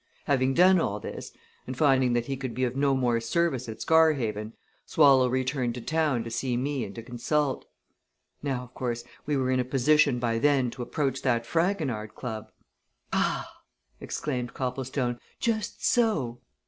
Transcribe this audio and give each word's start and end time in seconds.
Having 0.25 0.55
done 0.55 0.79
all 0.81 0.99
this, 0.99 1.31
and 1.67 1.77
finding 1.77 2.13
that 2.13 2.25
he 2.25 2.35
could 2.35 2.55
be 2.55 2.63
of 2.63 2.75
no 2.75 2.95
more 2.95 3.19
service 3.19 3.69
at 3.69 3.83
Scarhaven, 3.83 4.53
Swallow 4.83 5.29
returned 5.29 5.75
to 5.75 5.81
town 5.81 6.23
to 6.23 6.31
see 6.31 6.57
me 6.57 6.83
and 6.83 6.95
to 6.95 7.03
consult. 7.03 7.65
Now, 8.41 8.63
of 8.63 8.73
course, 8.73 9.03
we 9.27 9.37
were 9.37 9.51
in 9.51 9.59
a 9.59 9.63
position 9.63 10.17
by 10.17 10.39
then 10.39 10.71
to 10.71 10.81
approach 10.81 11.21
that 11.21 11.45
Fragonard 11.45 12.15
Club" 12.15 12.51
"Ah!" 13.13 13.47
exclaimed 13.99 14.55
Copplestone. 14.55 15.19
"Just 15.39 15.85
so!" 15.85 16.39